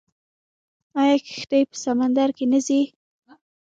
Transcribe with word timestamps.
آیا 1.01 1.15
کښتۍ 1.27 1.61
په 1.69 1.75
سمندر 1.85 2.29
کې 2.37 2.45
نه 2.51 2.59
ځي؟ 2.67 2.81